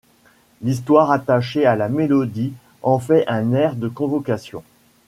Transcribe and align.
L'histoire 0.63 1.11
attaché 1.11 1.67
à 1.67 1.75
la 1.75 1.87
mélodie 1.87 2.53
en 2.81 2.97
fait 2.97 3.23
un 3.27 3.53
air 3.53 3.75
de 3.75 3.87
convocation. 3.87 4.63